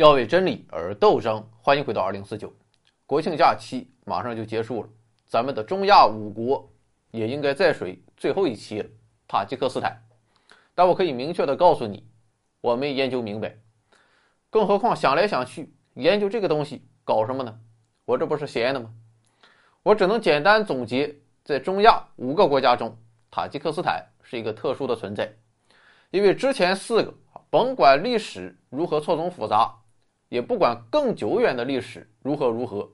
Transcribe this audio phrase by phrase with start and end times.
[0.00, 1.46] 要为真理而斗争。
[1.60, 2.50] 欢迎回到二零四九。
[3.04, 4.88] 国庆假期马上就结束了，
[5.26, 6.66] 咱们的中亚五国
[7.10, 8.88] 也应该在水最后一期了——
[9.28, 10.02] 塔吉克斯坦。
[10.74, 12.02] 但我可以明确的告诉你，
[12.62, 13.54] 我没研究明白。
[14.48, 17.60] 更何况想来想去，研究这个东西搞什么呢？
[18.06, 18.90] 我这不是闲的吗？
[19.82, 22.96] 我只能简单总结，在中亚五个国家中，
[23.30, 25.30] 塔吉克斯坦是一个特殊的存在，
[26.10, 27.12] 因为之前四个，
[27.50, 29.76] 甭管历史如何错综复杂。
[30.30, 32.88] 也不管更久远的历史如何如何，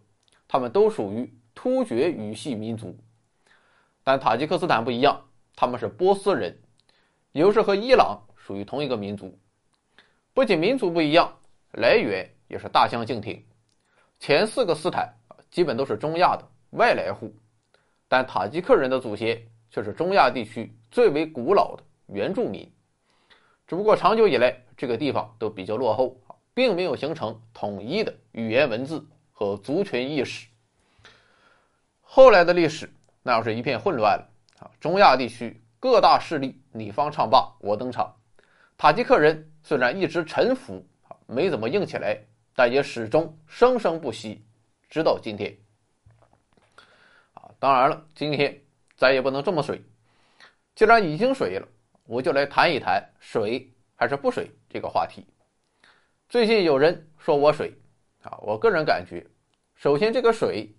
[0.48, 2.96] 他们都属于突厥语系民族，
[4.02, 5.22] 但塔吉克斯坦不一样，
[5.54, 6.58] 他们是波斯人，
[7.32, 9.38] 也就是和伊朗属于同一个民族。
[10.32, 11.30] 不仅民族不一样，
[11.72, 13.44] 来源也是大相径庭。
[14.18, 15.14] 前四个斯坦
[15.50, 17.34] 基本都是中亚的外来户，
[18.08, 22.66] 但塔吉克人的祖先却是中亚地区最为古老的原住民。
[23.66, 26.18] 只不过长久以来，这个地方都比较落后。
[26.56, 30.48] 并没有形成统一的语言文字和族群意识。
[32.00, 32.90] 后来的历史
[33.22, 34.26] 那要是一片混乱了
[34.60, 34.70] 啊！
[34.80, 38.16] 中亚地区各大势力你方唱罢我登场，
[38.78, 42.18] 塔吉克人虽然一直臣服啊，没怎么硬起来，
[42.54, 44.42] 但也始终生生不息，
[44.88, 45.54] 直到今天。
[47.34, 48.58] 啊，当然了，今天
[48.96, 49.84] 咱也不能这么水。
[50.74, 51.68] 既然已经水了，
[52.06, 55.22] 我就来谈一谈水还是不水这个话题。
[56.28, 57.72] 最近有人说我水，
[58.22, 59.24] 啊，我个人感觉，
[59.76, 60.74] 首先这个水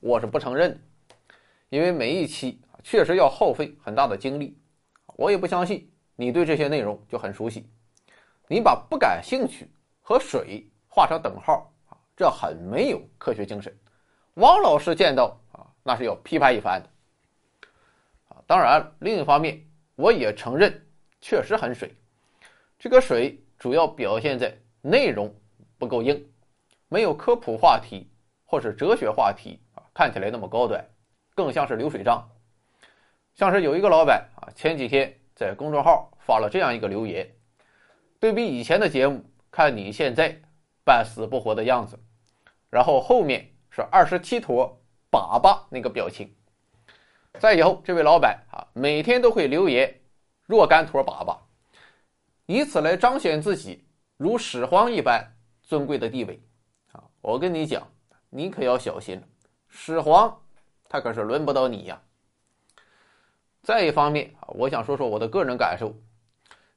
[0.00, 0.78] 我是不承认的，
[1.70, 4.54] 因为每一期确实要耗费很大的精力，
[5.16, 7.66] 我也不相信你对这些内容就很熟悉，
[8.48, 9.66] 你把不感兴趣
[10.02, 13.74] 和水画成等号啊，这很没有科学精神。
[14.34, 17.68] 汪老师见到啊，那是要批判一番的，
[18.28, 19.58] 啊，当然另一方面
[19.96, 20.86] 我也承认
[21.18, 21.94] 确实很水，
[22.78, 24.54] 这个水主要表现在。
[24.82, 25.32] 内容
[25.78, 26.28] 不够硬，
[26.88, 28.10] 没有科普话题
[28.44, 30.84] 或是哲学话题啊，看起来那么高端，
[31.34, 32.28] 更像是流水账。
[33.34, 37.32] 像是有一个老板啊，前几天在公众号发了这样一个留言：
[38.18, 40.36] 对比以前的节目，看你现在
[40.84, 41.98] 半死不活的样子。
[42.68, 44.78] 然后后面是二十七坨
[45.10, 46.34] 粑粑那个表情。
[47.38, 50.00] 再以后，这位老板啊，每天都会留言
[50.46, 51.38] 若干坨粑粑，
[52.46, 53.86] 以此来彰显自己。
[54.22, 55.34] 如始皇一般
[55.64, 56.40] 尊贵的地位，
[56.92, 57.84] 啊，我跟你讲，
[58.30, 59.26] 你可要小心了。
[59.68, 60.40] 始皇
[60.88, 62.00] 他可是轮不到你呀。
[63.64, 65.92] 再一方面啊，我想说说我的个人感受。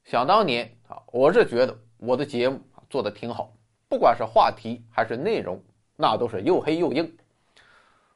[0.06, 3.53] 想当年啊，我是觉得我的节目做的挺好，
[3.88, 5.63] 不管是话题还是内容，
[5.95, 7.16] 那都是又黑又硬。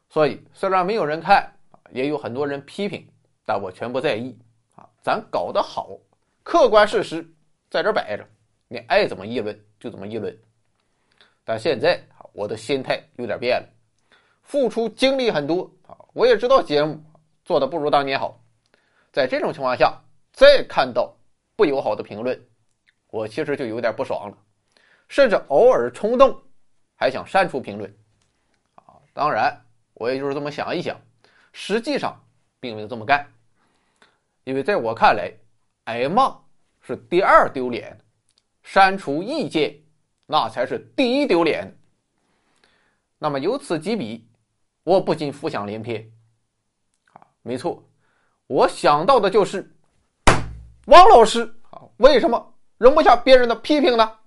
[0.10, 1.54] 所以虽然没有人看，
[1.92, 3.08] 也有很多人批评，
[3.46, 4.36] 但我全不在意
[4.74, 4.90] 啊。
[5.04, 5.92] 咱搞得好，
[6.42, 7.32] 客观事实
[7.70, 8.28] 在这摆着。
[8.72, 10.38] 你爱怎么议论就怎么议论，
[11.44, 12.00] 但现在，
[12.34, 13.68] 我的心态有点变了，
[14.44, 15.68] 付出精力很多，
[16.14, 17.04] 我也知道节目
[17.44, 18.40] 做的不如当年好，
[19.12, 20.00] 在这种情况下，
[20.32, 21.12] 再看到
[21.56, 22.40] 不友好的评论，
[23.08, 24.38] 我其实就有点不爽了，
[25.08, 26.40] 甚至偶尔冲动，
[26.94, 27.92] 还想删除评论，
[29.14, 29.60] 当然
[29.96, 30.96] 我也就是这么想一想，
[31.54, 32.24] 实际上
[32.60, 33.26] 并没有这么干，
[34.44, 35.34] 因为在我看来，
[35.86, 36.40] 挨骂
[36.82, 38.00] 是第二丢脸。
[38.64, 39.76] 删除意见，
[40.26, 41.76] 那才是第一丢脸。
[43.18, 44.28] 那么由此及彼，
[44.84, 46.10] 我不禁浮想联翩。
[47.14, 47.84] 啊，没错，
[48.48, 49.70] 我想到的就是
[50.86, 54.18] 王老师啊，为什么容不下别人的批评呢？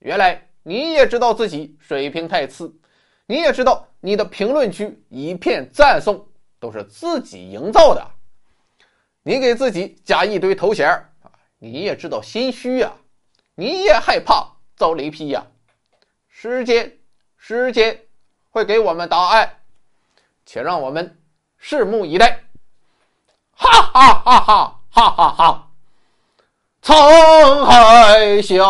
[0.00, 2.74] 原来你也知道自己水平太次，
[3.26, 6.26] 你也知道你的评论区一片赞颂
[6.58, 8.10] 都是自己营造的，
[9.22, 10.88] 你给自己加一堆头衔
[11.22, 12.96] 啊，你也知道心虚啊。
[13.60, 15.44] 你也害怕遭雷劈呀？
[16.30, 16.96] 时间，
[17.36, 18.00] 时间
[18.48, 19.56] 会给我们答案，
[20.46, 21.18] 且让我们
[21.62, 22.44] 拭目以待。
[23.52, 25.68] 哈哈哈哈哈哈哈！
[26.82, 28.64] 沧海笑，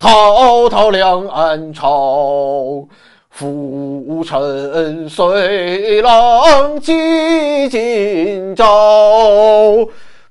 [0.00, 2.88] 滔滔两岸潮，
[3.30, 8.66] 浮沉随浪记今朝。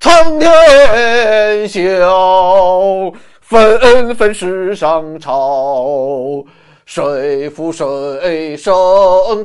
[0.04, 3.10] 苍天笑，
[3.40, 6.44] 纷纷世上潮。
[6.86, 8.74] 谁负谁胜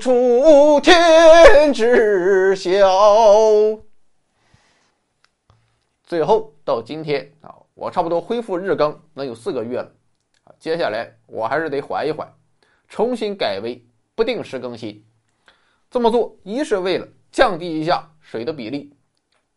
[0.00, 2.72] 出天知晓。
[6.02, 9.88] 最后到今天啊，我差不多恢复日更能有四个月了。
[10.58, 12.28] 接下来我还是得缓一缓，
[12.88, 13.80] 重新改为
[14.16, 15.06] 不定时更新。
[15.88, 18.92] 这么做一是为了降低一下水的比例。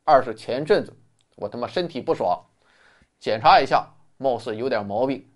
[0.03, 0.95] 二是前阵子
[1.35, 2.43] 我他妈身体不爽，
[3.19, 3.87] 检查一下，
[4.17, 5.27] 貌似有点毛病。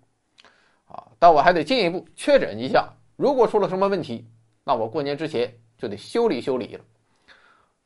[0.86, 4.28] 啊，但我还得进一步确诊一下，如果出了什么问题，
[4.64, 6.84] 那我过年之前就得修理修理了，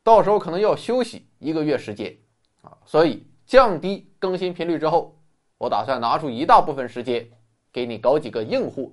[0.03, 2.17] 到时候可能要休息一个月时间
[2.63, 5.19] 啊，所以降低更新频率之后，
[5.57, 7.31] 我打算拿出一大部分时间
[7.73, 8.91] 给你搞几个硬货，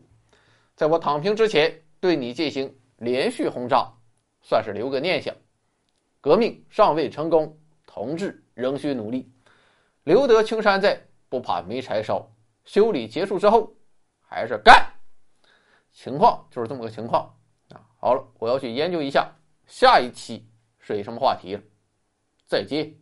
[0.76, 3.92] 在我躺平之前对你进行连续轰炸，
[4.42, 5.36] 算是留个念想。
[6.22, 7.58] 革命尚未成功，
[7.98, 9.34] 同志仍需努力。
[10.04, 12.32] 留得青山在，不怕没柴烧。
[12.64, 13.76] 修理结束之后，
[14.22, 14.94] 还是干。
[15.92, 17.36] 情况就是这么个情况
[17.70, 17.82] 啊。
[18.00, 19.34] 好了，我要去研究一下
[19.66, 20.48] 下一期
[20.78, 21.62] 水什么话题了。
[22.46, 22.94] 再见。